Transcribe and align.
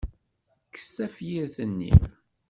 Kkes 0.65 0.87
tafyirt-nni. 0.95 1.93